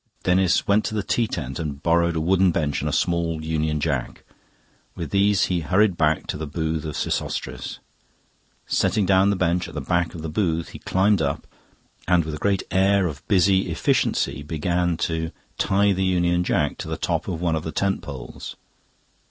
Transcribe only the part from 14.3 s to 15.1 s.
began